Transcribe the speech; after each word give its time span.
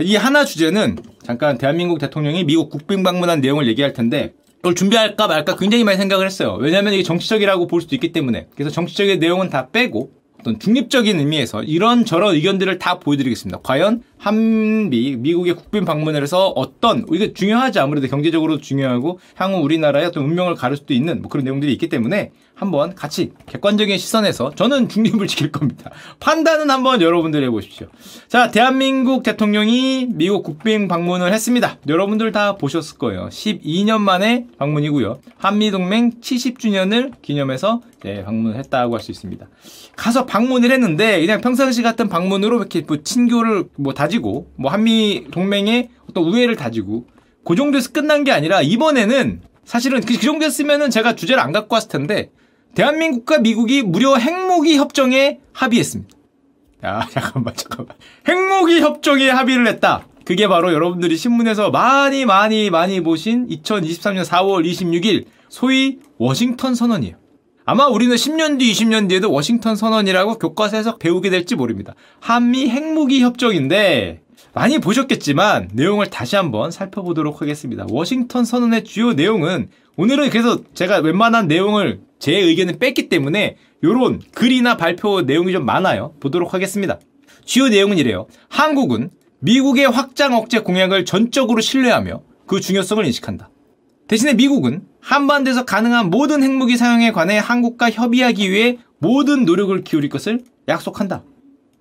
이 0.00 0.16
하나 0.16 0.46
주제는 0.46 0.96
잠깐 1.22 1.58
대한민국 1.58 1.98
대통령이 1.98 2.44
미국 2.44 2.70
국빈 2.70 3.02
방문한 3.02 3.42
내용을 3.42 3.66
얘기할 3.66 3.92
텐데 3.92 4.32
이걸 4.60 4.74
준비할까 4.74 5.26
말까 5.26 5.56
굉장히 5.56 5.84
많이 5.84 5.98
생각을 5.98 6.24
했어요. 6.24 6.56
왜냐하면 6.58 6.94
이게 6.94 7.02
정치적이라고 7.02 7.66
볼 7.66 7.82
수도 7.82 7.94
있기 7.94 8.10
때문에. 8.10 8.46
그래서 8.54 8.70
정치적인 8.70 9.18
내용은 9.18 9.50
다 9.50 9.68
빼고 9.68 10.10
어떤 10.40 10.58
중립적인 10.58 11.18
의미에서 11.18 11.62
이런 11.64 12.06
저런 12.06 12.34
의견들을 12.34 12.78
다 12.78 13.00
보여드리겠습니다. 13.00 13.60
과연 13.62 14.02
한미 14.22 15.16
미국의 15.18 15.56
국빈 15.56 15.84
방문을 15.84 16.22
해서 16.22 16.46
어떤 16.54 17.04
이게 17.12 17.32
중요하지 17.32 17.80
아무래도 17.80 18.06
경제적으로 18.06 18.58
중요하고 18.58 19.18
향후 19.34 19.58
우리나라의 19.58 20.06
어떤 20.06 20.22
운명을 20.24 20.54
가를 20.54 20.76
수도 20.76 20.94
있는 20.94 21.22
뭐 21.22 21.28
그런 21.28 21.44
내용들이 21.44 21.72
있기 21.72 21.88
때문에 21.88 22.30
한번 22.54 22.94
같이 22.94 23.32
객관적인 23.46 23.98
시선에서 23.98 24.52
저는 24.54 24.88
중립을 24.88 25.26
지킬 25.28 25.50
겁니다. 25.50 25.90
판단은 26.20 26.70
한번 26.70 27.02
여러분들 27.02 27.42
해보십시오. 27.44 27.88
자, 28.28 28.52
대한민국 28.52 29.24
대통령이 29.24 30.06
미국 30.10 30.44
국빈 30.44 30.86
방문을 30.86 31.32
했습니다. 31.32 31.78
여러분들 31.88 32.30
다 32.30 32.56
보셨을 32.56 32.98
거예요. 32.98 33.28
12년 33.28 34.00
만에 34.00 34.46
방문이고요. 34.58 35.18
한미동맹 35.38 36.20
70주년을 36.20 37.14
기념해서 37.22 37.80
네, 38.04 38.24
방문을 38.24 38.56
했다고 38.58 38.94
할 38.94 39.02
수 39.02 39.10
있습니다. 39.10 39.46
가서 39.96 40.26
방문을 40.26 40.70
했는데 40.70 41.20
그냥 41.20 41.40
평상시 41.40 41.82
같은 41.82 42.08
방문으로 42.08 42.58
이렇게 42.58 42.82
뭐 42.82 42.98
친교를 43.02 43.64
뭐 43.76 43.94
다지 43.94 44.11
고 44.18 44.46
뭐 44.56 44.70
한미 44.70 45.26
동맹의 45.30 45.88
어떤 46.08 46.24
우애를 46.24 46.56
다지고 46.56 47.06
그 47.44 47.54
정도에서 47.56 47.90
끝난 47.92 48.24
게 48.24 48.32
아니라 48.32 48.62
이번에는 48.62 49.42
사실은 49.64 50.00
그, 50.00 50.14
그 50.14 50.20
정도였으면은 50.20 50.90
제가 50.90 51.14
주제를 51.14 51.42
안 51.42 51.52
갖고 51.52 51.74
왔을 51.74 51.88
텐데 51.88 52.30
대한민국과 52.74 53.38
미국이 53.38 53.82
무려 53.82 54.16
핵무기 54.16 54.76
협정에 54.76 55.38
합의했습니다. 55.52 56.16
야, 56.84 57.06
잠깐만, 57.12 57.54
잠깐만. 57.54 57.96
핵무기 58.28 58.80
협정에 58.80 59.28
합의를 59.28 59.66
했다. 59.68 60.06
그게 60.24 60.48
바로 60.48 60.72
여러분들이 60.72 61.16
신문에서 61.16 61.70
많이 61.70 62.24
많이 62.24 62.70
많이 62.70 63.00
보신 63.02 63.46
2023년 63.48 64.24
4월 64.24 64.64
26일 64.68 65.26
소위 65.48 65.98
워싱턴 66.18 66.74
선언이에요. 66.74 67.16
아마 67.64 67.86
우리는 67.86 68.14
10년 68.14 68.58
뒤, 68.58 68.72
20년 68.72 69.08
뒤에도 69.08 69.30
워싱턴 69.30 69.76
선언이라고 69.76 70.38
교과서에서 70.38 70.96
배우게 70.96 71.30
될지 71.30 71.54
모릅니다. 71.54 71.94
한미 72.20 72.68
핵무기 72.68 73.22
협정인데 73.22 74.20
많이 74.52 74.78
보셨겠지만 74.78 75.70
내용을 75.72 76.08
다시 76.08 76.36
한번 76.36 76.70
살펴보도록 76.70 77.40
하겠습니다. 77.40 77.86
워싱턴 77.88 78.44
선언의 78.44 78.84
주요 78.84 79.12
내용은 79.12 79.68
오늘은 79.96 80.30
그래서 80.30 80.58
제가 80.74 80.98
웬만한 80.98 81.46
내용을 81.46 82.00
제 82.18 82.36
의견을 82.36 82.78
뺐기 82.78 83.08
때문에 83.08 83.56
요런 83.84 84.20
글이나 84.34 84.76
발표 84.76 85.22
내용이 85.22 85.52
좀 85.52 85.64
많아요. 85.64 86.14
보도록 86.20 86.54
하겠습니다. 86.54 86.98
주요 87.44 87.68
내용은 87.68 87.98
이래요. 87.98 88.26
한국은 88.48 89.10
미국의 89.40 89.86
확장 89.86 90.34
억제 90.34 90.60
공약을 90.60 91.04
전적으로 91.04 91.60
신뢰하며 91.60 92.22
그 92.46 92.60
중요성을 92.60 93.04
인식한다. 93.06 93.51
대신에 94.12 94.34
미국은 94.34 94.82
한반도에서 95.00 95.64
가능한 95.64 96.10
모든 96.10 96.42
핵무기 96.42 96.76
사용에 96.76 97.12
관해 97.12 97.38
한국과 97.38 97.90
협의하기 97.90 98.50
위해 98.50 98.76
모든 98.98 99.46
노력을 99.46 99.82
기울일 99.84 100.10
것을 100.10 100.42
약속한다. 100.68 101.24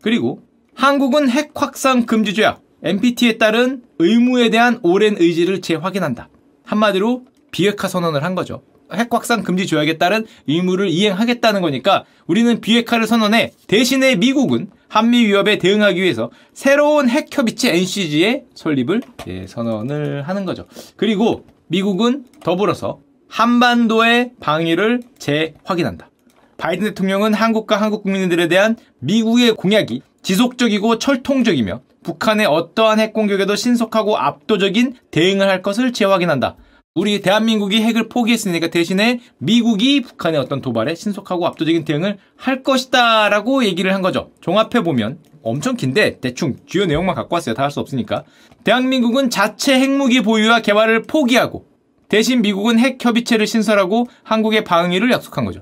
그리고 0.01 0.41
한국은 0.73 1.29
핵 1.29 1.51
확산 1.55 2.05
금지 2.05 2.33
조약 2.33 2.61
NPT에 2.83 3.37
따른 3.37 3.81
의무에 3.99 4.49
대한 4.49 4.79
오랜 4.81 5.17
의지를 5.19 5.59
재확인한다. 5.59 6.29
한마디로 6.63 7.25
비핵화 7.51 7.89
선언을 7.89 8.23
한 8.23 8.33
거죠. 8.33 8.61
핵 8.93 9.13
확산 9.13 9.43
금지 9.43 9.67
조약에 9.67 9.97
따른 9.97 10.25
의무를 10.47 10.87
이행하겠다는 10.87 11.59
거니까 11.59 12.05
우리는 12.27 12.61
비핵화를 12.61 13.07
선언해 13.07 13.51
대신에 13.67 14.15
미국은 14.15 14.69
한미 14.87 15.25
위협에 15.25 15.57
대응하기 15.57 16.01
위해서 16.01 16.31
새로운 16.53 17.09
핵 17.09 17.27
협의체 17.29 17.75
NCG의 17.75 18.45
설립을 18.55 19.01
예, 19.27 19.47
선언을 19.47 20.21
하는 20.21 20.45
거죠. 20.45 20.65
그리고 20.95 21.43
미국은 21.71 22.25
더불어서 22.43 22.99
한반도의 23.29 24.33
방위를 24.41 25.03
재확인한다. 25.17 26.09
바이든 26.57 26.89
대통령은 26.89 27.33
한국과 27.33 27.77
한국 27.77 28.03
국민들에 28.03 28.49
대한 28.49 28.75
미국의 28.99 29.55
공약이 29.55 30.01
지속적이고 30.21 30.99
철통적이며 30.99 31.79
북한의 32.03 32.45
어떠한 32.45 32.99
핵 32.99 33.13
공격에도 33.13 33.55
신속하고 33.55 34.17
압도적인 34.17 34.95
대응을 35.11 35.47
할 35.47 35.61
것을 35.61 35.93
재확인한다. 35.93 36.57
우리 36.93 37.21
대한민국이 37.21 37.81
핵을 37.81 38.09
포기했으니까 38.09 38.67
대신에 38.67 39.21
미국이 39.37 40.01
북한의 40.01 40.41
어떤 40.41 40.59
도발에 40.61 40.93
신속하고 40.93 41.47
압도적인 41.47 41.85
대응을 41.85 42.17
할 42.35 42.63
것이다 42.63 43.29
라고 43.29 43.63
얘기를 43.63 43.93
한 43.93 44.01
거죠. 44.01 44.31
종합해보면 44.41 45.19
엄청 45.41 45.77
긴데 45.77 46.19
대충 46.19 46.57
주요 46.65 46.85
내용만 46.85 47.15
갖고 47.15 47.35
왔어요. 47.35 47.55
다 47.55 47.63
할 47.63 47.71
수 47.71 47.79
없으니까. 47.79 48.25
대한민국은 48.65 49.29
자체 49.29 49.79
핵무기 49.79 50.21
보유와 50.21 50.59
개발을 50.59 51.03
포기하고 51.03 51.65
대신 52.09 52.41
미국은 52.41 52.77
핵 52.77 53.03
협의체를 53.03 53.47
신설하고 53.47 54.07
한국의 54.23 54.65
방위를 54.65 55.11
약속한 55.11 55.45
거죠. 55.45 55.61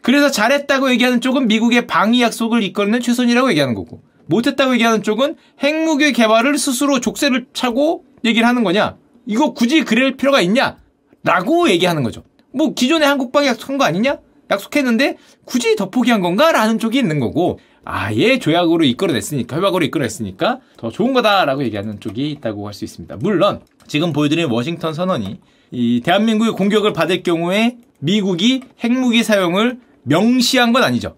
그래서 0.00 0.30
잘했다고 0.30 0.90
얘기하는 0.92 1.20
쪽은 1.20 1.48
미국의 1.48 1.86
방위 1.86 2.22
약속을 2.22 2.62
이끌는 2.62 3.02
최선이라고 3.02 3.50
얘기하는 3.50 3.74
거고 3.74 4.02
못했다고 4.24 4.72
얘기하는 4.72 5.02
쪽은 5.02 5.36
핵무기 5.62 6.14
개발을 6.14 6.56
스스로 6.56 6.98
족쇄를 6.98 7.48
차고 7.52 8.04
얘기를 8.24 8.48
하는 8.48 8.64
거냐 8.64 8.96
이거 9.26 9.52
굳이 9.52 9.82
그럴 9.84 10.16
필요가 10.16 10.40
있냐? 10.40 10.78
라고 11.24 11.68
얘기하는 11.70 12.02
거죠. 12.02 12.22
뭐 12.52 12.74
기존에 12.74 13.06
한국방위 13.06 13.46
약속한 13.46 13.78
거 13.78 13.84
아니냐? 13.84 14.18
약속했는데 14.50 15.16
굳이 15.44 15.76
더 15.76 15.88
포기한 15.90 16.20
건가? 16.20 16.52
라는 16.52 16.78
쪽이 16.78 16.98
있는 16.98 17.20
거고 17.20 17.58
아예 17.84 18.38
조약으로 18.38 18.84
이끌어냈으니까 18.84 19.56
협약으로 19.56 19.84
이끌어냈으니까 19.86 20.60
더 20.76 20.90
좋은 20.90 21.12
거다라고 21.12 21.64
얘기하는 21.64 22.00
쪽이 22.00 22.30
있다고 22.32 22.66
할 22.66 22.74
수 22.74 22.84
있습니다. 22.84 23.16
물론 23.20 23.60
지금 23.86 24.12
보여드린 24.12 24.48
워싱턴 24.50 24.94
선언이 24.94 25.40
이 25.70 26.00
대한민국의 26.04 26.52
공격을 26.52 26.92
받을 26.92 27.22
경우에 27.22 27.78
미국이 27.98 28.62
핵무기 28.82 29.22
사용을 29.22 29.78
명시한 30.04 30.72
건 30.72 30.84
아니죠. 30.84 31.16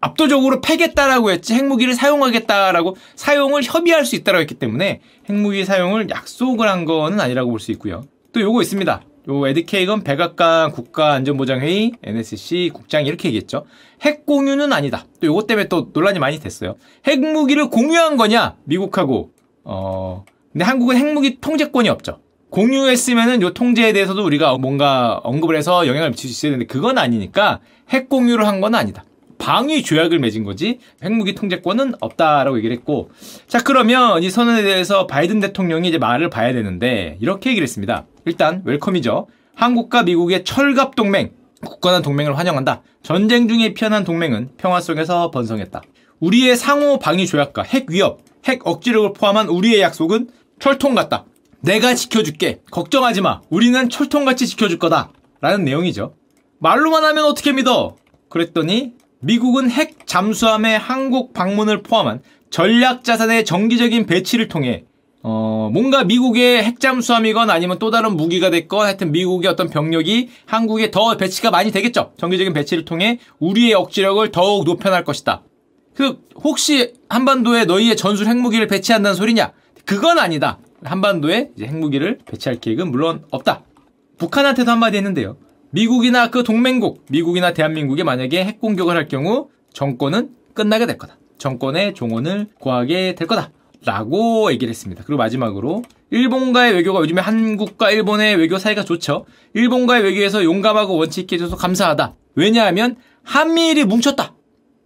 압도적으로 0.00 0.60
패겠다라고 0.60 1.30
했지 1.30 1.54
핵무기를 1.54 1.94
사용하겠다라고 1.94 2.96
사용을 3.14 3.62
협의할 3.62 4.04
수 4.04 4.14
있다라고 4.16 4.42
했기 4.42 4.54
때문에 4.54 5.00
핵무기 5.28 5.64
사용을 5.64 6.08
약속을 6.10 6.68
한 6.68 6.84
거는 6.84 7.20
아니라고 7.20 7.50
볼 7.50 7.58
수 7.60 7.72
있고요. 7.72 8.04
또 8.32 8.40
요거 8.40 8.62
있습니다. 8.62 9.00
요 9.28 9.46
에드케이건 9.48 10.04
백악관 10.04 10.70
국가안전보장회의 10.72 11.92
NSC 12.04 12.70
국장이 12.72 13.08
이렇게 13.08 13.28
얘기했죠. 13.28 13.64
핵 14.02 14.24
공유는 14.26 14.72
아니다. 14.72 15.06
또 15.20 15.26
요거 15.26 15.46
때문에 15.46 15.68
또 15.68 15.90
논란이 15.92 16.18
많이 16.18 16.38
됐어요. 16.38 16.76
핵무기를 17.06 17.70
공유한 17.70 18.16
거냐? 18.16 18.54
미국하고 18.64 19.30
어 19.64 20.24
근데 20.52 20.64
한국은 20.64 20.96
핵무기 20.96 21.38
통제권이 21.40 21.88
없죠. 21.88 22.20
공유했으면은 22.50 23.42
요 23.42 23.52
통제에 23.52 23.92
대해서도 23.92 24.24
우리가 24.24 24.56
뭔가 24.58 25.20
언급을 25.24 25.56
해서 25.56 25.86
영향을 25.86 26.10
미칠 26.10 26.30
수 26.30 26.46
있어야 26.46 26.52
되는데 26.52 26.66
그건 26.72 26.96
아니니까 26.98 27.60
핵 27.90 28.08
공유를 28.08 28.46
한 28.46 28.60
건 28.60 28.74
아니다. 28.74 29.04
방위 29.38 29.82
조약을 29.82 30.18
맺은 30.18 30.44
거지 30.44 30.78
핵무기 31.02 31.34
통제권은 31.34 31.94
없다라고 32.00 32.58
얘기를 32.58 32.74
했고 32.76 33.10
자 33.46 33.62
그러면 33.62 34.22
이 34.22 34.30
선언에 34.30 34.62
대해서 34.62 35.06
바이든 35.06 35.40
대통령이 35.40 35.88
이제 35.88 35.98
말을 35.98 36.30
봐야 36.30 36.52
되는데 36.52 37.18
이렇게 37.20 37.50
얘기를 37.50 37.64
했습니다. 37.64 38.06
일단 38.24 38.62
웰컴이죠. 38.64 39.28
한국과 39.54 40.02
미국의 40.02 40.44
철갑 40.44 40.96
동맹 40.96 41.30
국가난 41.64 42.02
동맹을 42.02 42.38
환영한다. 42.38 42.82
전쟁 43.02 43.48
중에 43.48 43.74
피어난 43.74 44.04
동맹은 44.04 44.50
평화 44.56 44.80
속에서 44.80 45.30
번성했다. 45.30 45.82
우리의 46.20 46.56
상호 46.56 46.98
방위 46.98 47.26
조약과 47.26 47.62
핵 47.62 47.90
위협, 47.90 48.20
핵 48.44 48.66
억지력을 48.66 49.12
포함한 49.12 49.48
우리의 49.48 49.80
약속은 49.80 50.28
철통 50.58 50.94
같다. 50.94 51.24
내가 51.60 51.94
지켜줄게. 51.94 52.60
걱정하지 52.70 53.20
마. 53.20 53.40
우리는 53.50 53.88
철통같이 53.88 54.46
지켜줄 54.46 54.78
거다. 54.78 55.10
라는 55.40 55.64
내용이죠. 55.64 56.14
말로만 56.58 57.04
하면 57.04 57.24
어떻게 57.24 57.52
믿어? 57.52 57.96
그랬더니 58.28 58.92
미국은 59.20 59.70
핵 59.70 60.06
잠수함의 60.06 60.78
한국 60.78 61.32
방문을 61.32 61.82
포함한 61.82 62.20
전략 62.50 63.04
자산의 63.04 63.44
정기적인 63.44 64.06
배치를 64.06 64.48
통해 64.48 64.84
어, 65.28 65.70
뭔가 65.72 66.04
미국의 66.04 66.62
핵잠수함이건 66.62 67.50
아니면 67.50 67.80
또 67.80 67.90
다른 67.90 68.16
무기가 68.16 68.48
됐건 68.48 68.86
하여튼 68.86 69.10
미국의 69.10 69.50
어떤 69.50 69.68
병력이 69.68 70.28
한국에 70.46 70.92
더 70.92 71.16
배치가 71.16 71.50
많이 71.50 71.72
되겠죠. 71.72 72.12
정기적인 72.16 72.52
배치를 72.52 72.84
통해 72.84 73.18
우리의 73.40 73.74
억지력을 73.74 74.30
더욱 74.30 74.64
높여 74.64 74.85
나갈 74.85 75.02
것이다. 75.02 75.42
그 75.94 76.20
혹시 76.36 76.92
한반도에 77.08 77.64
너희의 77.64 77.96
전술 77.96 78.28
핵무기를 78.28 78.68
배치한다는 78.68 79.16
소리냐? 79.16 79.52
그건 79.84 80.20
아니다. 80.20 80.58
한반도에 80.84 81.50
핵무기를 81.60 82.18
배치할 82.24 82.60
계획은 82.60 82.92
물론 82.92 83.24
없다. 83.32 83.64
북한한테도 84.18 84.70
한마디 84.70 84.96
했는데요. 84.98 85.36
미국이나 85.76 86.30
그 86.30 86.42
동맹국, 86.42 87.04
미국이나 87.10 87.52
대한민국이 87.52 88.02
만약에 88.02 88.42
핵 88.42 88.62
공격을 88.62 88.96
할 88.96 89.08
경우 89.08 89.50
정권은 89.74 90.30
끝나게 90.54 90.86
될 90.86 90.96
거다. 90.96 91.18
정권의 91.36 91.92
종언을 91.92 92.46
구하게 92.58 93.14
될 93.14 93.28
거다. 93.28 93.50
라고 93.84 94.50
얘기를 94.50 94.70
했습니다. 94.70 95.04
그리고 95.04 95.18
마지막으로 95.18 95.82
일본과의 96.10 96.72
외교가 96.72 97.00
요즘에 97.00 97.20
한국과 97.20 97.90
일본의 97.90 98.36
외교 98.36 98.56
사이가 98.56 98.84
좋죠. 98.84 99.26
일본과의 99.52 100.02
외교에서 100.02 100.44
용감하고 100.44 100.96
원칙 100.96 101.20
있게 101.20 101.36
해줘서 101.36 101.56
감사하다. 101.56 102.14
왜냐하면 102.36 102.96
한미일이 103.22 103.84
뭉쳤다. 103.84 104.34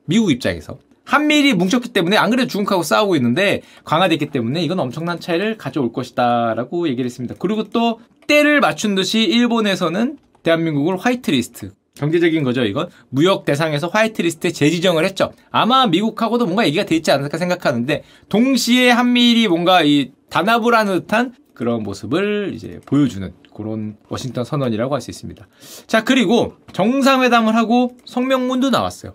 미국 0.06 0.32
입장에서. 0.32 0.80
한미일이 1.04 1.54
뭉쳤기 1.54 1.90
때문에 1.90 2.16
안 2.16 2.30
그래도 2.30 2.48
중국하고 2.48 2.82
싸우고 2.82 3.14
있는데 3.14 3.62
강화됐기 3.84 4.26
때문에 4.30 4.60
이건 4.64 4.80
엄청난 4.80 5.20
차이를 5.20 5.56
가져올 5.56 5.92
것이다 5.92 6.54
라고 6.54 6.88
얘기를 6.88 7.04
했습니다. 7.04 7.36
그리고 7.38 7.62
또 7.68 8.00
때를 8.26 8.58
맞춘 8.58 8.96
듯이 8.96 9.22
일본에서는 9.22 10.18
대한민국을 10.42 10.96
화이트리스트 10.96 11.72
경제적인 11.94 12.44
거죠, 12.44 12.62
이건. 12.64 12.88
무역 13.10 13.44
대상에서 13.44 13.88
화이트리스트에 13.88 14.52
재지정을 14.52 15.04
했죠. 15.04 15.32
아마 15.50 15.86
미국하고도 15.86 16.46
뭔가 16.46 16.66
얘기가 16.66 16.84
돼 16.84 16.96
있지 16.96 17.10
않을까 17.10 17.36
생각하는데, 17.36 18.04
동시에 18.28 18.90
한미일이 18.90 19.48
뭔가 19.48 19.82
이 19.82 20.12
단합을 20.30 20.74
하는 20.74 21.00
듯한 21.00 21.34
그런 21.52 21.82
모습을 21.82 22.52
이제 22.54 22.80
보여주는 22.86 23.34
그런 23.54 23.96
워싱턴 24.08 24.44
선언이라고 24.44 24.94
할 24.94 25.02
수 25.02 25.10
있습니다. 25.10 25.46
자, 25.86 26.04
그리고 26.04 26.54
정상회담을 26.72 27.54
하고 27.54 27.96
성명문도 28.06 28.70
나왔어요. 28.70 29.14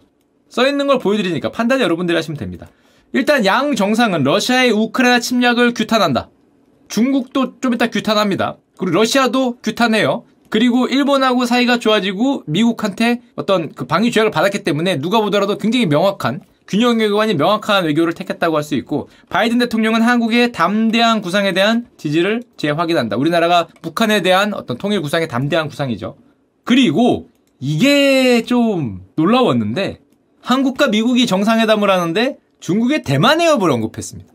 써 0.50 0.68
있는 0.68 0.86
걸 0.86 1.00
보여드리니까 1.00 1.51
판단 1.51 1.81
여러분들이 1.81 2.16
하시면 2.16 2.38
됩니다. 2.38 2.68
일단 3.13 3.45
양 3.45 3.75
정상은 3.75 4.24
러시아의 4.24 4.72
우크라이나 4.72 5.19
침략을 5.19 5.74
규탄한다. 5.74 6.30
중국도 6.88 7.60
좀 7.62 7.74
이따 7.74 7.89
규탄합니다. 7.89 8.57
그리고 8.77 8.98
러시아도 8.98 9.57
규탄해요. 9.63 10.25
그리고 10.50 10.88
일본하고 10.88 11.45
사이가 11.45 11.80
좋아지고 11.80 12.44
미국한테 12.47 13.21
어떤 13.36 13.74
그 13.74 13.86
방위 13.86 14.12
조약을 14.12 14.31
받았기 14.31 14.63
때문에 14.63 15.00
누가 15.00 15.21
보더라도 15.21 15.57
굉장히 15.57 15.86
명확한 15.86 16.42
균형 16.68 16.97
외교관이 17.00 17.36
명확한 17.36 17.86
외교를 17.86 18.13
택했다고 18.13 18.56
할 18.56 18.63
수 18.63 18.75
있고 18.75 19.09
바이든 19.30 19.59
대통령은 19.59 20.01
한국의 20.01 20.51
담대한 20.51 21.21
구상에 21.21 21.53
대한 21.53 21.86
지지를 21.97 22.42
재확인한다. 22.57 23.18
우리나라가 23.18 23.68
북한에 23.81 24.21
대한 24.21 24.53
어떤 24.53 24.77
통일 24.77 25.01
구상의 25.01 25.27
담대한 25.27 25.68
구상이죠. 25.68 26.15
그리고 26.63 27.30
이게 27.59 28.44
좀 28.44 29.01
놀라웠는데 29.15 30.00
한국과 30.41 30.88
미국이 30.88 31.27
정상회담을 31.27 31.89
하는데 31.89 32.38
중국의 32.59 33.03
대만 33.03 33.41
해협을 33.41 33.69
언급했습니다. 33.69 34.33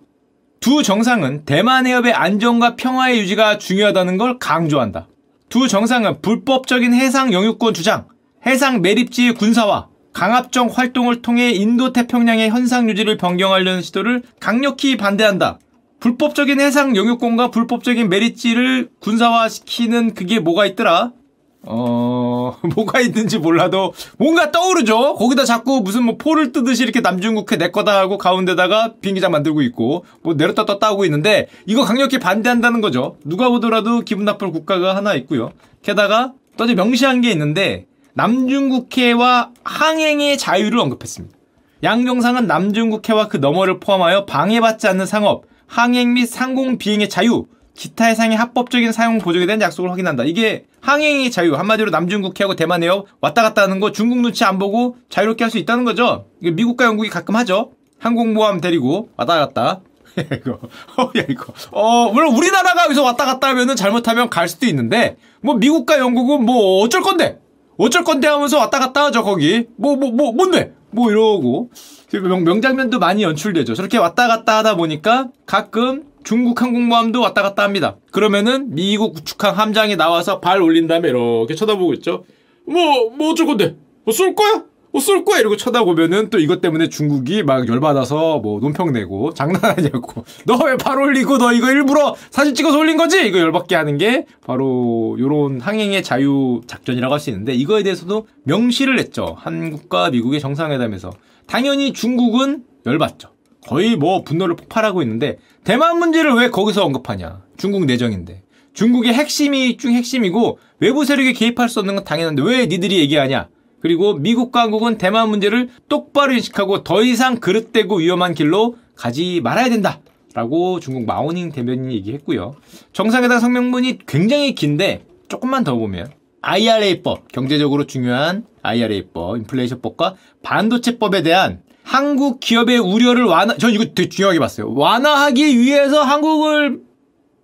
두 0.60 0.82
정상은 0.82 1.44
대만 1.44 1.86
해협의 1.86 2.12
안정과 2.12 2.76
평화의 2.76 3.18
유지가 3.18 3.58
중요하다는 3.58 4.18
걸 4.18 4.38
강조한다. 4.38 5.08
두 5.50 5.66
정상은 5.66 6.22
불법적인 6.22 6.94
해상 6.94 7.32
영유권 7.32 7.74
주장, 7.74 8.06
해상 8.46 8.82
매립지의 8.82 9.34
군사화, 9.34 9.88
강압적 10.12 10.78
활동을 10.78 11.22
통해 11.22 11.50
인도 11.50 11.92
태평양의 11.92 12.50
현상 12.50 12.88
유지를 12.88 13.16
변경하려는 13.16 13.82
시도를 13.82 14.22
강력히 14.38 14.96
반대한다. 14.96 15.58
불법적인 15.98 16.60
해상 16.60 16.94
영유권과 16.94 17.50
불법적인 17.50 18.08
매립지를 18.08 18.90
군사화시키는 19.00 20.14
그게 20.14 20.38
뭐가 20.38 20.66
있더라? 20.66 21.12
어, 21.62 22.56
뭐가 22.74 23.00
있는지 23.00 23.38
몰라도 23.38 23.92
뭔가 24.18 24.50
떠오르죠? 24.50 25.14
거기다 25.16 25.44
자꾸 25.44 25.80
무슨 25.80 26.04
뭐 26.04 26.16
포를 26.16 26.52
뜨듯이 26.52 26.82
이렇게 26.82 27.00
남중국해 27.00 27.56
내 27.58 27.70
거다 27.70 27.98
하고 27.98 28.18
가운데다가 28.18 28.94
비행기장 29.00 29.30
만들고 29.30 29.62
있고 29.62 30.04
뭐 30.22 30.34
내렸다 30.34 30.64
떴다 30.64 30.88
하고 30.88 31.04
있는데 31.04 31.48
이거 31.66 31.84
강력히 31.84 32.18
반대한다는 32.18 32.80
거죠. 32.80 33.16
누가 33.24 33.48
보더라도 33.48 34.00
기분 34.00 34.24
나쁠 34.24 34.50
국가가 34.52 34.96
하나 34.96 35.14
있고요. 35.14 35.52
게다가 35.82 36.32
또 36.56 36.64
이제 36.64 36.74
명시한 36.74 37.20
게 37.20 37.30
있는데 37.30 37.86
남중국해와 38.14 39.50
항행의 39.64 40.38
자유를 40.38 40.78
언급했습니다. 40.78 41.36
양 41.82 42.04
정상은 42.04 42.46
남중국해와 42.46 43.28
그 43.28 43.38
너머를 43.38 43.80
포함하여 43.80 44.26
방해받지 44.26 44.86
않는 44.88 45.06
상업, 45.06 45.44
항행 45.66 46.12
및 46.12 46.26
상공 46.26 46.76
비행의 46.76 47.08
자유, 47.08 47.46
기타 47.80 48.04
해상의 48.04 48.36
합법적인 48.36 48.92
사용 48.92 49.16
보조에 49.16 49.46
대한 49.46 49.62
약속을 49.62 49.90
확인한다. 49.90 50.24
이게 50.24 50.66
항행의 50.82 51.30
자유, 51.30 51.54
한마디로 51.54 51.90
남중국해하고 51.90 52.54
대만 52.54 52.82
해협 52.82 53.06
왔다 53.22 53.40
갔다 53.40 53.62
하는 53.62 53.80
거 53.80 53.90
중국 53.90 54.18
눈치 54.20 54.44
안 54.44 54.58
보고 54.58 54.98
자유롭게 55.08 55.44
할 55.44 55.50
수 55.50 55.56
있다는 55.56 55.84
거죠. 55.84 56.26
미국과 56.40 56.84
영국이 56.84 57.08
가끔 57.08 57.36
하죠. 57.36 57.72
항공모함 57.98 58.60
데리고 58.60 59.08
왔다 59.16 59.38
갔다. 59.38 59.80
이거, 60.20 60.58
어, 60.98 61.10
야, 61.16 61.24
이거. 61.26 61.54
어, 61.70 62.12
물론 62.12 62.34
우리나라가 62.36 62.84
여기서 62.84 63.02
왔다 63.02 63.24
갔다 63.24 63.48
하면은 63.48 63.76
잘못하면 63.76 64.28
갈 64.28 64.46
수도 64.46 64.66
있는데, 64.66 65.16
뭐 65.40 65.54
미국과 65.54 65.98
영국은 65.98 66.44
뭐 66.44 66.82
어쩔 66.82 67.00
건데? 67.00 67.38
어쩔 67.78 68.04
건데 68.04 68.28
하면서 68.28 68.58
왔다 68.58 68.78
갔다 68.78 69.06
하죠, 69.06 69.22
거기. 69.24 69.68
뭐, 69.76 69.96
뭐, 69.96 70.10
뭐, 70.10 70.32
뭔데? 70.32 70.74
뭐 70.90 71.10
이러고. 71.10 71.70
명, 72.12 72.44
명장면도 72.44 72.98
많이 72.98 73.22
연출되죠. 73.22 73.74
저렇게 73.74 73.96
왔다 73.96 74.28
갔다 74.28 74.58
하다 74.58 74.74
보니까 74.76 75.28
가끔 75.46 76.09
중국 76.24 76.60
항공모함도 76.60 77.20
왔다 77.20 77.42
갔다 77.42 77.62
합니다. 77.62 77.96
그러면은 78.12 78.74
미국 78.74 79.14
구축항 79.14 79.56
함장이 79.58 79.96
나와서 79.96 80.40
발 80.40 80.62
올린 80.62 80.86
다음에 80.86 81.08
이렇게 81.08 81.54
쳐다보고 81.54 81.94
있죠. 81.94 82.24
뭐, 82.66 83.10
뭐 83.16 83.30
어쩔 83.32 83.46
건데? 83.46 83.76
뭐 84.04 84.12
쏠 84.12 84.34
거야? 84.34 84.64
뭐 84.92 85.00
쏠 85.00 85.24
거야? 85.24 85.38
이러고 85.38 85.56
쳐다보면은 85.56 86.30
또 86.30 86.38
이것 86.38 86.60
때문에 86.60 86.88
중국이 86.88 87.42
막 87.44 87.68
열받아서 87.68 88.38
뭐 88.40 88.60
논평 88.60 88.92
내고 88.92 89.32
장난하냐고. 89.34 90.24
너 90.46 90.56
왜 90.66 90.76
발 90.76 90.98
올리고 91.00 91.38
너 91.38 91.52
이거 91.52 91.70
일부러 91.70 92.14
사진 92.30 92.54
찍어서 92.54 92.78
올린 92.78 92.96
거지? 92.96 93.26
이거 93.26 93.38
열받게 93.38 93.74
하는 93.76 93.98
게 93.98 94.26
바로 94.44 95.16
요런 95.18 95.60
항행의 95.60 96.02
자유 96.02 96.60
작전이라고 96.66 97.12
할 97.14 97.20
수 97.20 97.30
있는데 97.30 97.54
이거에 97.54 97.82
대해서도 97.82 98.26
명시를 98.44 98.98
했죠. 98.98 99.36
한국과 99.38 100.10
미국의 100.10 100.40
정상회담에서. 100.40 101.12
당연히 101.46 101.92
중국은 101.92 102.64
열받죠. 102.86 103.30
거의 103.66 103.96
뭐 103.96 104.22
분노를 104.24 104.56
폭발하고 104.56 105.02
있는데 105.02 105.38
대만 105.64 105.98
문제를 105.98 106.32
왜 106.34 106.50
거기서 106.50 106.84
언급하냐? 106.84 107.42
중국 107.56 107.84
내정인데. 107.84 108.42
중국의 108.72 109.12
핵심이 109.12 109.76
중 109.76 109.92
핵심이고 109.92 110.58
외부 110.78 111.04
세력이 111.04 111.34
개입할 111.34 111.68
수 111.68 111.80
없는 111.80 111.96
건 111.96 112.04
당연한데 112.04 112.42
왜 112.42 112.66
니들이 112.66 112.98
얘기하냐? 113.00 113.48
그리고 113.80 114.14
미국과 114.14 114.62
한국은 114.62 114.98
대만 114.98 115.28
문제를 115.30 115.70
똑바로 115.88 116.32
인식하고 116.32 116.84
더 116.84 117.02
이상 117.02 117.36
그릇되고 117.36 117.96
위험한 117.96 118.34
길로 118.34 118.76
가지 118.94 119.40
말아야 119.42 119.68
된다. 119.68 120.00
라고 120.32 120.78
중국 120.78 121.06
마오닝 121.06 121.50
대변인이 121.50 121.92
얘기했고요. 121.96 122.54
정상회담 122.92 123.40
성명문이 123.40 123.98
굉장히 124.06 124.54
긴데 124.54 125.04
조금만 125.28 125.64
더 125.64 125.74
보면 125.74 126.12
IRA법, 126.42 127.32
경제적으로 127.32 127.86
중요한 127.86 128.44
IRA법, 128.62 129.38
인플레이션법과 129.38 130.14
반도체법에 130.42 131.22
대한 131.22 131.62
한국 131.90 132.38
기업의 132.38 132.78
우려를 132.78 133.24
완화, 133.24 133.56
전 133.56 133.72
이거 133.72 133.84
되게 133.84 134.08
중요하게 134.08 134.38
봤어요. 134.38 134.72
완화하기 134.74 135.58
위해서 135.58 136.04
한국을 136.04 136.82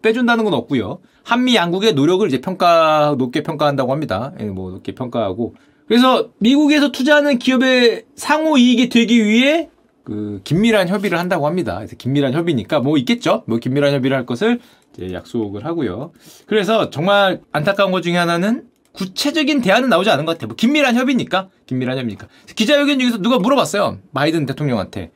빼준다는 0.03 0.45
건 0.45 0.55
없고요. 0.55 1.01
한미 1.25 1.57
양국의 1.57 1.95
노력을 1.95 2.25
이제 2.29 2.41
평가, 2.41 3.17
높게 3.19 3.43
평가한다고 3.43 3.91
합니다. 3.91 4.33
예, 4.39 4.45
뭐, 4.45 4.71
높게 4.71 4.95
평가하고. 4.95 5.57
그래서 5.89 6.29
미국에서 6.39 6.93
투자하는 6.93 7.41
기업의 7.41 8.05
상호 8.15 8.57
이익이 8.57 8.89
되기 8.89 9.25
위해 9.25 9.69
그 10.05 10.41
긴밀한 10.45 10.87
협의를 10.87 11.19
한다고 11.19 11.49
합니다. 11.49 11.75
그래서 11.79 11.97
긴밀한 11.97 12.33
협의니까 12.33 12.79
뭐 12.79 12.99
있겠죠. 12.99 13.43
뭐 13.49 13.59
긴밀한 13.59 13.93
협의를 13.95 14.17
할 14.17 14.27
것을 14.27 14.61
이제 14.97 15.13
약속을 15.13 15.65
하고요. 15.65 16.13
그래서 16.47 16.91
정말 16.91 17.41
안타까운 17.51 17.91
것 17.91 18.03
중에 18.03 18.17
하나는 18.17 18.66
구체적인 18.97 19.61
대안은 19.61 19.89
나오지 19.89 20.11
않은 20.11 20.25
것 20.25 20.33
같아요. 20.33 20.49
뭐 20.49 20.57
긴밀한 20.57 20.97
협의니까 20.97 21.49
긴밀한 21.67 21.99
협의니까 21.99 22.29
기자회견 22.55 22.99
중에서 22.99 23.19
누가 23.19 23.39
물어봤어요. 23.39 23.99
바이든 24.15 24.47
대통령한테 24.47 25.11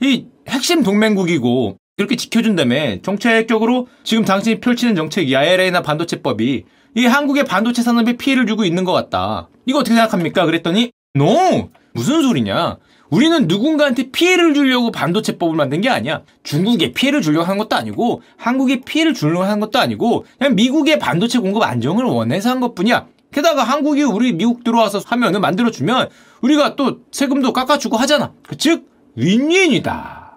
이 0.00 0.26
핵심 0.48 0.82
동맹국이고 0.82 1.76
그렇게 1.96 2.16
지켜준다며 2.16 3.02
정책적으로 3.02 3.86
지금 4.04 4.24
당신이 4.24 4.60
펼치는 4.60 4.94
정책이 4.94 5.36
IRA나 5.36 5.82
반도체법이 5.82 6.64
이 6.96 7.06
한국의 7.06 7.44
반도체 7.44 7.82
산업에 7.82 8.16
피해를 8.16 8.46
주고 8.46 8.64
있는 8.64 8.84
것 8.84 8.92
같다. 8.92 9.48
이거 9.66 9.80
어떻게 9.80 9.94
생각합니까? 9.94 10.46
그랬더니 10.46 10.90
no 11.14 11.68
무슨 11.92 12.22
소리냐? 12.22 12.78
우리는 13.10 13.48
누군가한테 13.48 14.10
피해를 14.10 14.54
주려고 14.54 14.90
반도체법을 14.92 15.56
만든 15.56 15.80
게 15.80 15.88
아니야. 15.88 16.22
중국에 16.42 16.92
피해를 16.92 17.22
주려고 17.22 17.44
한 17.44 17.58
것도 17.58 17.76
아니고 17.76 18.22
한국에 18.36 18.80
피해를 18.80 19.14
주려고 19.14 19.44
한 19.44 19.58
것도 19.60 19.78
아니고 19.78 20.24
그냥 20.38 20.54
미국의 20.54 20.98
반도체 20.98 21.38
공급 21.38 21.62
안정을 21.62 22.04
원해서 22.04 22.50
한 22.50 22.60
것뿐이야. 22.60 23.06
게다가 23.32 23.62
한국이 23.62 24.02
우리 24.02 24.32
미국 24.32 24.64
들어와서 24.64 25.00
하면은 25.04 25.40
만들어주면 25.40 26.08
우리가 26.42 26.76
또 26.76 27.00
세금도 27.12 27.52
깎아주고 27.52 27.96
하잖아. 27.96 28.32
즉 28.58 28.88
윈윈이다. 29.16 30.32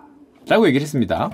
라고 0.48 0.68
얘기를 0.68 0.82
했습니다. 0.82 1.32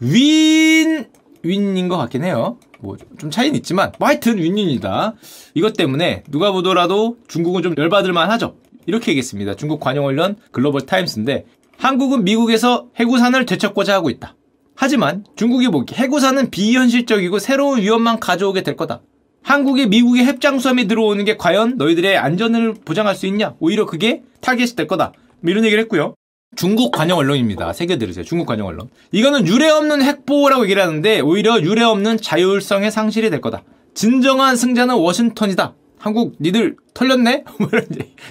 윈, 0.00 1.06
윈인 1.42 1.88
것 1.88 1.96
같긴 1.96 2.24
해요. 2.24 2.58
뭐 2.80 2.96
좀 3.18 3.30
차이는 3.30 3.56
있지만 3.56 3.92
뭐 3.98 4.08
하여튼 4.08 4.36
윈윈이다. 4.36 5.14
이것 5.54 5.74
때문에 5.74 6.24
누가 6.30 6.52
보더라도 6.52 7.16
중국은 7.28 7.62
좀 7.62 7.74
열받을 7.76 8.12
만 8.12 8.30
하죠. 8.32 8.56
이렇게 8.86 9.12
얘기했습니다. 9.12 9.54
중국 9.56 9.80
관영원련 9.80 10.36
글로벌 10.50 10.82
타임스인데 10.86 11.46
한국은 11.78 12.24
미국에서 12.24 12.86
해구산을 12.96 13.46
되찾고자 13.46 13.94
하고 13.94 14.10
있다. 14.10 14.36
하지만 14.76 15.24
중국이 15.36 15.68
보기 15.68 15.94
해구산은 15.94 16.50
비현실적이고 16.50 17.38
새로운 17.38 17.80
위험만 17.80 18.20
가져오게 18.20 18.62
될 18.62 18.76
거다. 18.76 19.02
한국에 19.42 19.86
미국의 19.86 20.24
핵잠수함이 20.24 20.88
들어오는 20.88 21.24
게 21.24 21.36
과연 21.36 21.76
너희들의 21.76 22.16
안전을 22.16 22.74
보장할 22.84 23.14
수 23.14 23.26
있냐? 23.26 23.54
오히려 23.60 23.86
그게 23.86 24.22
타겟이 24.40 24.74
될 24.74 24.86
거다. 24.86 25.12
뭐 25.40 25.50
이런 25.50 25.64
얘기를 25.64 25.82
했고요. 25.82 26.14
중국 26.56 26.92
관영 26.92 27.18
언론입니다. 27.18 27.72
새겨 27.72 27.98
들으세요. 27.98 28.24
중국 28.24 28.46
관영 28.46 28.66
언론. 28.66 28.88
이거는 29.12 29.46
유례 29.46 29.68
없는 29.68 30.02
핵보호라고 30.02 30.64
얘기를 30.64 30.82
하는데 30.82 31.20
오히려 31.20 31.60
유례 31.60 31.82
없는 31.82 32.18
자율성의 32.18 32.90
상실이 32.90 33.30
될 33.30 33.40
거다. 33.40 33.62
진정한 33.94 34.56
승자는 34.56 34.94
워싱턴이다. 34.94 35.74
한국 36.04 36.36
니들 36.38 36.76
털렸네? 36.92 37.44
뭐 37.58 37.66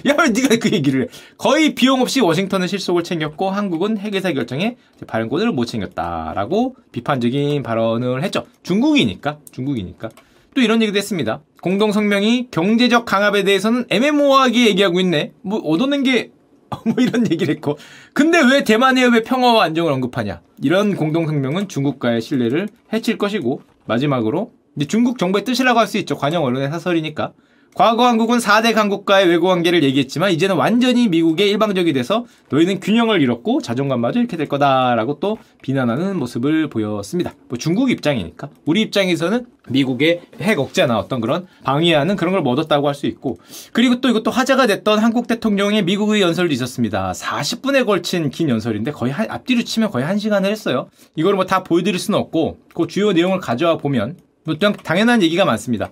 야, 0.06 0.14
왜 0.16 0.28
니가 0.28 0.56
그 0.60 0.70
얘기를 0.70 1.02
해? 1.02 1.06
거의 1.36 1.74
비용 1.74 2.02
없이 2.02 2.20
워싱턴은 2.20 2.68
실속을 2.68 3.02
챙겼고 3.02 3.50
한국은 3.50 3.98
핵의사 3.98 4.32
결정에 4.32 4.76
발언권을 5.08 5.50
못 5.50 5.64
챙겼다라고 5.64 6.76
비판적인 6.92 7.64
발언을 7.64 8.22
했죠. 8.22 8.46
중국이니까, 8.62 9.40
중국이니까. 9.50 10.08
또 10.54 10.60
이런 10.60 10.82
얘기도 10.82 10.98
했습니다. 10.98 11.40
공동성명이 11.62 12.46
경제적 12.52 13.06
강압에 13.06 13.42
대해서는 13.42 13.86
애매모호하게 13.88 14.68
얘기하고 14.68 15.00
있네. 15.00 15.32
뭐 15.42 15.58
얻어낸 15.58 16.04
게 16.04 16.30
뭐 16.86 16.94
이런 17.00 17.28
얘기를 17.28 17.52
했고. 17.56 17.76
근데 18.12 18.38
왜 18.40 18.62
대만 18.62 18.96
해협의 18.96 19.24
평화와 19.24 19.64
안정을 19.64 19.90
언급하냐? 19.90 20.42
이런 20.62 20.94
공동성명은 20.94 21.66
중국과의 21.66 22.20
신뢰를 22.20 22.68
해칠 22.92 23.18
것이고 23.18 23.62
마지막으로 23.86 24.52
중국 24.86 25.18
정부의 25.18 25.44
뜻이라고 25.44 25.80
할 25.80 25.88
수 25.88 25.98
있죠. 25.98 26.16
관영 26.16 26.44
언론의 26.44 26.70
사설이니까. 26.70 27.32
과거 27.74 28.06
한국은 28.06 28.38
4대 28.38 28.72
강국과의 28.72 29.26
외교 29.28 29.48
관계를 29.48 29.82
얘기했지만 29.82 30.30
이제는 30.30 30.54
완전히 30.54 31.08
미국의 31.08 31.50
일방적이 31.50 31.92
돼서 31.92 32.24
너희는 32.50 32.78
균형을 32.78 33.20
잃었고 33.20 33.62
자존감마저 33.62 34.20
이렇게 34.20 34.36
될 34.36 34.46
거다라고 34.48 35.18
또 35.18 35.38
비난하는 35.60 36.16
모습을 36.16 36.68
보였습니다. 36.70 37.34
뭐 37.48 37.58
중국 37.58 37.90
입장이니까 37.90 38.48
우리 38.64 38.80
입장에서는 38.82 39.46
미국의 39.68 40.20
핵 40.40 40.60
억제나 40.60 40.96
어떤 40.98 41.20
그런 41.20 41.48
방해하는 41.64 42.14
그런 42.14 42.32
걸 42.32 42.46
얻었다고 42.46 42.86
할 42.86 42.94
수 42.94 43.06
있고 43.06 43.38
그리고 43.72 44.00
또 44.00 44.08
이것도 44.08 44.30
화제가 44.30 44.68
됐던 44.68 45.00
한국 45.00 45.26
대통령의 45.26 45.82
미국의 45.82 46.22
연설도 46.22 46.52
있었습니다. 46.54 47.10
40분에 47.10 47.84
걸친 47.84 48.30
긴 48.30 48.50
연설인데 48.50 48.92
거의 48.92 49.12
한, 49.12 49.28
앞뒤로 49.28 49.64
치면 49.64 49.90
거의 49.90 50.06
1시간을 50.06 50.44
했어요. 50.44 50.88
이걸 51.16 51.34
뭐 51.34 51.44
다 51.44 51.64
보여드릴 51.64 51.98
수는 51.98 52.20
없고 52.20 52.58
그 52.72 52.86
주요 52.86 53.12
내용을 53.12 53.40
가져와 53.40 53.78
보면 53.78 54.16
뭐 54.44 54.54
당연한 54.56 55.22
얘기가 55.22 55.44
많습니다. 55.44 55.90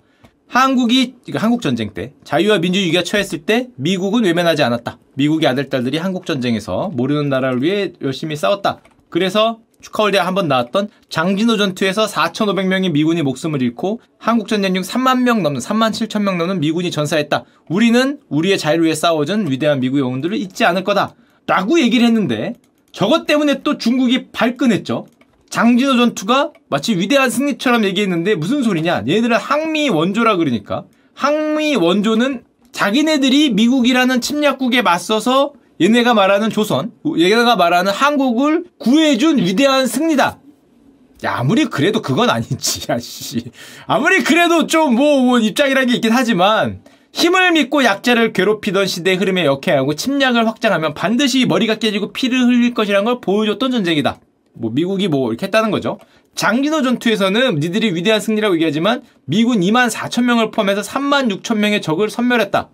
한국이 0.52 1.14
한국 1.34 1.62
전쟁 1.62 1.94
때 1.94 2.12
자유와 2.24 2.58
민주주의가 2.58 3.02
처했을 3.02 3.46
때 3.46 3.68
미국은 3.76 4.24
외면하지 4.24 4.62
않았다. 4.62 4.98
미국의 5.14 5.48
아들 5.48 5.70
딸들이 5.70 5.96
한국 5.96 6.26
전쟁에서 6.26 6.90
모르는 6.92 7.30
나라를 7.30 7.62
위해 7.62 7.94
열심히 8.02 8.36
싸웠다. 8.36 8.80
그래서 9.08 9.60
축하월드에 9.80 10.20
한번 10.20 10.48
나왔던 10.48 10.90
장진호 11.08 11.56
전투에서 11.56 12.04
4,500명의 12.04 12.92
미군이 12.92 13.22
목숨을 13.22 13.62
잃고 13.62 14.02
한국 14.18 14.46
전쟁 14.46 14.74
중 14.74 14.82
3만 14.82 15.22
명 15.22 15.42
넘는 15.42 15.58
3만 15.58 15.90
7천 15.90 16.20
명 16.20 16.36
넘는 16.36 16.60
미군이 16.60 16.90
전사했다. 16.90 17.44
우리는 17.70 18.20
우리의 18.28 18.58
자유를 18.58 18.84
위해 18.84 18.94
싸워준 18.94 19.50
위대한 19.50 19.80
미국 19.80 20.00
영웅들을 20.00 20.36
잊지 20.36 20.66
않을 20.66 20.84
거다. 20.84 21.14
라고 21.46 21.80
얘기를 21.80 22.06
했는데 22.06 22.52
저것 22.92 23.24
때문에 23.24 23.62
또 23.62 23.78
중국이 23.78 24.26
발끈했죠. 24.32 25.06
장진호 25.52 25.96
전투가 25.96 26.50
마치 26.70 26.96
위대한 26.96 27.28
승리처럼 27.28 27.84
얘기했는데 27.84 28.36
무슨 28.36 28.62
소리냐? 28.62 29.04
얘네들은 29.06 29.36
항미 29.36 29.90
원조라 29.90 30.36
그러니까 30.36 30.86
항미 31.12 31.76
원조는 31.76 32.44
자기네들이 32.72 33.50
미국이라는 33.50 34.22
침략국에 34.22 34.80
맞서서 34.80 35.52
얘네가 35.78 36.14
말하는 36.14 36.48
조선, 36.48 36.92
얘네가 37.18 37.56
말하는 37.56 37.92
한국을 37.92 38.64
구해준 38.78 39.38
위대한 39.40 39.86
승리다. 39.86 40.38
야, 41.24 41.34
아무리 41.36 41.66
그래도 41.66 42.00
그건 42.00 42.30
아니지, 42.30 42.86
야, 42.90 42.98
씨. 42.98 43.44
아무리 43.86 44.24
그래도 44.24 44.66
좀 44.66 44.94
뭐, 44.94 45.20
뭐 45.20 45.38
입장이라는 45.38 45.86
게 45.86 45.94
있긴 45.96 46.12
하지만, 46.12 46.80
힘을 47.12 47.52
믿고 47.52 47.84
약자를 47.84 48.32
괴롭히던 48.32 48.86
시대의 48.86 49.18
흐름에 49.18 49.44
역행하고 49.44 49.96
침략을 49.96 50.46
확장하면 50.48 50.94
반드시 50.94 51.44
머리가 51.44 51.74
깨지고 51.74 52.14
피를 52.14 52.40
흘릴 52.46 52.72
것이라는 52.72 53.04
걸 53.04 53.20
보여줬던 53.20 53.70
전쟁이다. 53.70 54.18
뭐 54.54 54.70
미국이 54.70 55.08
뭐 55.08 55.30
이렇게 55.30 55.46
했다는 55.46 55.70
거죠. 55.70 55.98
장진호 56.34 56.82
전투에서는 56.82 57.56
니들이 57.56 57.94
위대한 57.94 58.20
승리라고 58.20 58.54
얘기하지만 58.54 59.02
미군 59.24 59.60
2만 59.60 59.90
4천 59.90 60.24
명을 60.24 60.50
포함해서 60.50 60.80
3만 60.82 61.30
6천 61.30 61.58
명의 61.58 61.82
적을 61.82 62.10
섬멸했다. 62.10 62.70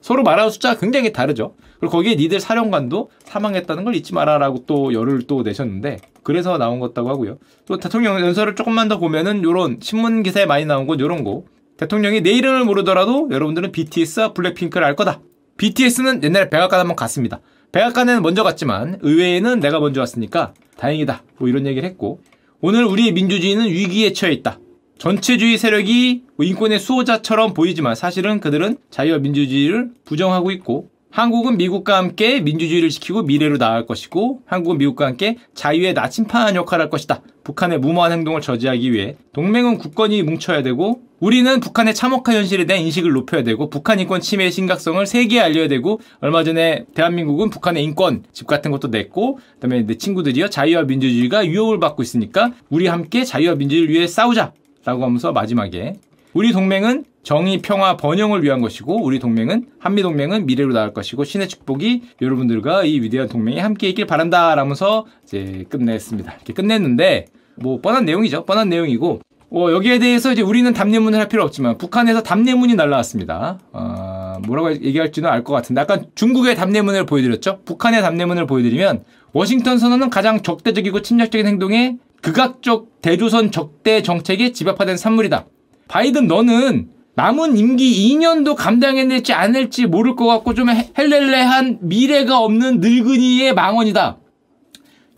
서로 0.00 0.24
말하는 0.24 0.50
숫자가 0.50 0.78
굉장히 0.80 1.12
다르죠. 1.12 1.54
그리고 1.78 1.92
거기에 1.92 2.16
니들 2.16 2.40
사령관도 2.40 3.10
사망했다는 3.24 3.84
걸 3.84 3.94
잊지 3.94 4.14
마라라고 4.14 4.64
또 4.66 4.92
열을 4.92 5.22
또 5.26 5.42
내셨는데 5.42 5.98
그래서 6.22 6.58
나온 6.58 6.80
것다고 6.80 7.08
하고요. 7.08 7.38
또 7.66 7.78
대통령 7.78 8.20
연설을 8.20 8.54
조금만 8.54 8.88
더 8.88 8.98
보면은 8.98 9.42
요런 9.42 9.78
신문 9.80 10.22
기사에 10.22 10.46
많이 10.46 10.64
나온 10.64 10.86
건 10.86 11.00
요런 11.00 11.24
거. 11.24 11.44
대통령이 11.76 12.20
내 12.20 12.30
이름을 12.30 12.64
모르더라도 12.64 13.28
여러분들은 13.30 13.72
BTS와 13.72 14.32
블랙핑크를 14.32 14.86
알 14.86 14.94
거다. 14.96 15.20
BTS는 15.56 16.22
옛날에 16.22 16.50
백악관 16.50 16.78
한번 16.78 16.96
갔습니다. 16.96 17.40
백악관에는 17.72 18.22
먼저 18.22 18.42
갔지만 18.42 18.98
의회에는 19.00 19.60
내가 19.60 19.80
먼저 19.80 20.00
왔으니까 20.00 20.52
다행이다. 20.76 21.22
뭐 21.38 21.48
이런 21.48 21.66
얘기를 21.66 21.88
했고 21.88 22.20
오늘 22.60 22.84
우리의 22.84 23.12
민주주의는 23.12 23.66
위기에 23.66 24.12
처해 24.12 24.32
있다. 24.34 24.58
전체주의 24.98 25.58
세력이 25.58 26.22
뭐 26.36 26.46
인권의 26.46 26.78
수호자처럼 26.78 27.54
보이지만 27.54 27.94
사실은 27.94 28.40
그들은 28.40 28.76
자유와 28.90 29.18
민주주의를 29.18 29.90
부정하고 30.04 30.50
있고 30.52 30.90
한국은 31.12 31.58
미국과 31.58 31.98
함께 31.98 32.40
민주주의를 32.40 32.88
지키고 32.88 33.22
미래로 33.24 33.58
나아갈 33.58 33.84
것이고 33.84 34.40
한국은 34.46 34.78
미국과 34.78 35.06
함께 35.06 35.36
자유의 35.52 35.92
나침판한 35.92 36.56
역할을 36.56 36.84
할 36.84 36.90
것이다. 36.90 37.20
북한의 37.44 37.80
무모한 37.80 38.12
행동을 38.12 38.40
저지하기 38.40 38.90
위해 38.92 39.16
동맹은 39.34 39.76
굳건히 39.76 40.22
뭉쳐야 40.22 40.62
되고 40.62 41.02
우리는 41.20 41.60
북한의 41.60 41.94
참혹한 41.94 42.34
현실에 42.34 42.64
대한 42.64 42.82
인식을 42.82 43.12
높여야 43.12 43.42
되고 43.42 43.68
북한 43.68 44.00
인권 44.00 44.22
침해의 44.22 44.50
심각성을 44.50 45.04
세계에 45.06 45.40
알려야 45.40 45.68
되고 45.68 46.00
얼마 46.20 46.44
전에 46.44 46.86
대한민국은 46.94 47.50
북한의 47.50 47.84
인권 47.84 48.24
집 48.32 48.46
같은 48.46 48.70
것도 48.70 48.88
냈고 48.88 49.38
그다음에 49.60 49.82
내 49.82 49.96
친구들이요 49.96 50.48
자유와 50.48 50.84
민주주의가 50.84 51.46
유혹을 51.46 51.78
받고 51.78 52.02
있으니까 52.02 52.52
우리 52.70 52.86
함께 52.86 53.24
자유와 53.24 53.56
민주주의를 53.56 53.94
위해 53.94 54.06
싸우자라고 54.06 55.04
하면서 55.04 55.32
마지막에 55.32 55.96
우리 56.34 56.52
동맹은 56.52 57.04
정의, 57.22 57.58
평화, 57.58 57.96
번영을 57.96 58.42
위한 58.42 58.60
것이고 58.60 59.02
우리 59.04 59.18
동맹은 59.18 59.66
한미 59.78 60.02
동맹은 60.02 60.46
미래로 60.46 60.72
나갈 60.72 60.92
것이고 60.92 61.24
신의 61.24 61.48
축복이 61.48 62.02
여러분들과 62.20 62.84
이 62.84 63.00
위대한 63.00 63.28
동맹이 63.28 63.60
함께 63.60 63.88
있길 63.90 64.06
바란다라면서 64.06 65.06
이제 65.24 65.64
끝냈습니다. 65.68 66.32
이렇게 66.32 66.52
끝냈는데 66.52 67.26
뭐 67.56 67.80
뻔한 67.80 68.04
내용이죠. 68.06 68.44
뻔한 68.44 68.70
내용이고 68.70 69.20
어, 69.54 69.70
여기에 69.70 69.98
대해서 69.98 70.32
이제 70.32 70.40
우리는 70.40 70.72
답례문을 70.72 71.18
할 71.18 71.28
필요 71.28 71.44
없지만 71.44 71.76
북한에서 71.76 72.22
답례문이 72.22 72.74
날라왔습니다. 72.74 73.58
어, 73.72 74.38
뭐라고 74.46 74.72
얘기할지는 74.72 75.28
알 75.28 75.44
것 75.44 75.52
같은데 75.52 75.82
아까 75.82 76.00
중국의 76.14 76.56
답례문을 76.56 77.04
보여드렸죠. 77.04 77.60
북한의 77.66 78.00
답례문을 78.00 78.46
보여드리면 78.46 79.04
워싱턴 79.34 79.78
선언은 79.78 80.08
가장 80.08 80.40
적대적이고 80.40 81.02
침략적인 81.02 81.46
행동에 81.46 81.98
극악적 82.22 83.02
대조선 83.02 83.50
적대 83.50 84.00
정책에 84.02 84.52
집합화된 84.52 84.96
산물이다. 84.96 85.44
바이든 85.88 86.26
너는 86.26 86.88
남은 87.14 87.56
임기 87.56 88.16
2년도 88.16 88.54
감당해낼지 88.54 89.32
않을지 89.32 89.86
모를 89.86 90.16
것 90.16 90.26
같고 90.26 90.54
좀 90.54 90.68
헬렐레한 90.96 91.78
미래가 91.82 92.38
없는 92.38 92.80
늙은이의 92.80 93.54
망언이다. 93.54 94.16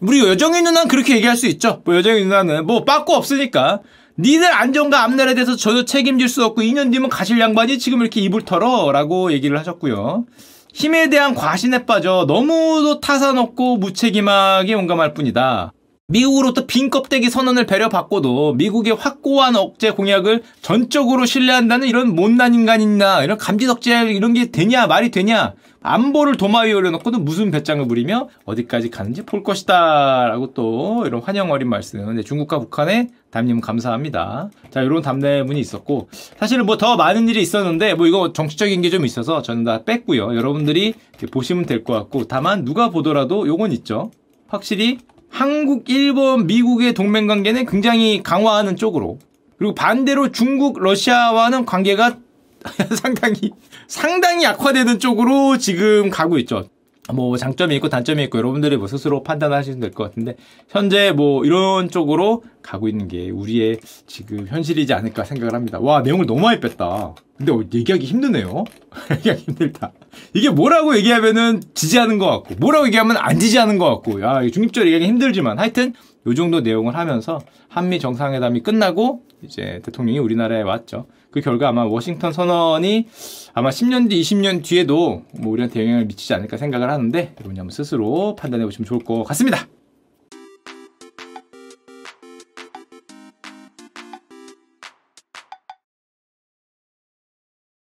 우리 0.01 0.21
여정이 0.21 0.61
누나는 0.63 0.89
그렇게 0.89 1.17
얘기할 1.17 1.37
수 1.37 1.47
있죠. 1.47 1.83
뭐 1.85 1.95
여정이 1.97 2.25
누나는 2.25 2.67
뭐 2.67 2.85
빠꾸 2.85 3.15
없으니까 3.15 3.81
니들 4.19 4.53
안정과 4.53 5.03
앞날에 5.05 5.35
대해서 5.35 5.57
저도 5.57 5.85
책임질 5.85 6.29
수 6.29 6.45
없고 6.45 6.63
2년 6.63 6.93
뒤면 6.93 7.09
가실 7.11 7.41
양반이 7.41 7.79
지금 7.79 8.01
이렇게 8.01 8.21
입을 8.21 8.43
털어 8.43 8.93
라고 8.93 9.33
얘기를 9.33 9.59
하셨고요. 9.59 10.25
힘에 10.73 11.09
대한 11.09 11.35
과신에 11.35 11.87
빠져 11.87 12.25
너무도 12.27 13.01
타산 13.01 13.39
없고 13.39 13.77
무책임하게 13.79 14.73
용감할 14.73 15.15
뿐이다. 15.15 15.73
미국으로부터 16.15 16.67
빈 16.67 16.91
껍데기 16.91 17.31
선언을 17.31 17.65
배려받고도 17.65 18.55
미국의 18.55 18.93
확고한 18.95 19.57
억제 19.57 19.91
공약을 19.91 20.43
전적으로 20.61 21.25
신뢰한다는 21.25 21.89
이런 21.89 22.15
못난 22.15 22.53
인간이나 22.53 23.25
이런 23.25 23.39
감지덕지 23.39 23.91
이런 23.91 24.35
게 24.35 24.51
되냐 24.51 24.87
말이 24.87 25.11
되냐 25.11 25.55
안보를 25.81 26.37
도마 26.37 26.63
위에 26.63 26.73
올려놓고도 26.75 27.21
무슨 27.21 27.51
배짱을 27.51 27.89
부리며 27.89 28.29
어디까지 28.45 28.91
가는지 28.91 29.23
볼 29.25 29.43
것이다 29.43 30.29
라고 30.29 30.53
또 30.53 31.05
이런 31.07 31.23
환영 31.23 31.51
어린 31.51 31.69
말씀. 31.69 32.05
근데 32.05 32.23
중국과 32.23 32.59
북한의 32.59 33.09
담임 33.31 33.61
감사합니다. 33.61 34.51
자 34.71 34.83
이런 34.83 35.01
담례문이 35.03 35.59
있었고 35.61 36.09
사실은 36.39 36.67
뭐 36.67 36.77
더 36.77 36.97
많은 36.97 37.29
일이 37.29 37.41
있었는데 37.41 37.95
뭐 37.95 38.07
이거 38.07 38.33
정치적인 38.35 38.83
게 38.83 38.91
좀 38.91 39.07
있어서 39.07 39.41
저는 39.43 39.65
다 39.65 39.83
뺐고요. 39.85 40.37
여러분들이 40.37 40.95
보시면 41.31 41.65
될 41.65 41.83
것 41.83 41.95
같고 41.95 42.25
다만 42.29 42.65
누가 42.67 42.91
보더라도 42.91 43.47
요건 43.47 43.73
있죠. 43.73 44.11
확실히 44.49 44.99
한국, 45.35 45.91
일본, 45.91 46.47
미국의 46.47 46.95
동맹 46.95 47.27
관계는 47.27 47.67
굉장히 47.67 48.23
강화하는 48.23 48.77
쪽으로 48.77 49.19
그리고 49.59 49.75
반대로 49.75 50.31
중국, 50.31 50.79
러시아와는 50.79 51.67
관계가 51.67 52.19
상당히 53.03 53.51
상당히 53.89 54.45
약화되는 54.45 55.01
쪽으로 55.01 55.59
지금 55.59 56.09
가고 56.09 56.39
있죠. 56.39 56.69
뭐 57.13 57.37
장점이 57.37 57.75
있고 57.77 57.89
단점이 57.89 58.23
있고 58.25 58.39
여러분들이 58.39 58.77
뭐 58.77 58.87
스스로 58.87 59.25
판단하시면 59.25 59.81
될 59.81 59.91
것 59.91 60.05
같은데 60.05 60.37
현재 60.69 61.11
뭐 61.11 61.45
이런 61.45 61.91
쪽으로 61.91 62.45
가고 62.63 62.87
있는 62.87 63.09
게 63.09 63.31
우리의 63.31 63.81
지금 64.07 64.47
현실이지 64.47 64.95
않을까 64.95 65.25
생각을 65.25 65.53
합니다. 65.53 65.81
와 65.81 66.01
내용을 66.03 66.27
너무 66.27 66.43
많이 66.43 66.61
뺐다. 66.61 67.17
근데 67.37 67.53
얘기하기 67.77 68.07
힘드네요. 68.07 68.65
얘기하기 69.11 69.43
힘들다. 69.43 69.93
이게 70.35 70.51
뭐라고 70.51 70.97
얘기하면은 70.97 71.63
지지하는 71.75 72.19
것 72.19 72.29
같고 72.29 72.57
뭐라고 72.59 72.87
얘기하면 72.87 73.17
안 73.17 73.39
지지하는 73.39 73.79
것 73.79 73.89
같고 73.89 74.21
야 74.21 74.43
중립적으로 74.51 74.91
얘기하기 74.91 75.07
힘들지만 75.07 75.61
하여튼 75.61 75.95
요 76.27 76.35
정도 76.35 76.61
내용을 76.61 76.97
하면서 76.97 77.41
한미 77.69 78.01
정상회담이 78.01 78.63
끝나고 78.63 79.23
이제 79.43 79.81
대통령이 79.85 80.19
우리나라에 80.19 80.63
왔죠. 80.63 81.07
그 81.31 81.41
결과 81.41 81.69
아마 81.69 81.85
워싱턴 81.85 82.33
선언이 82.33 83.09
아마 83.55 83.71
10년 83.71 84.11
뒤, 84.11 84.21
20년 84.21 84.65
뒤에도 84.65 85.23
뭐 85.39 85.53
우리한테 85.53 85.83
영향을 85.83 86.07
미치지 86.07 86.35
않을까 86.35 86.57
생각을 86.57 86.91
하는데 86.91 87.35
여러분이 87.39 87.59
한번 87.59 87.71
스스로 87.71 88.35
판단해 88.35 88.65
보시면 88.65 88.87
좋을 88.87 89.05
것 89.05 89.23
같습니다. 89.25 89.69